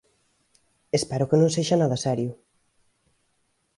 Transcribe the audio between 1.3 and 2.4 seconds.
non sexa nada serio.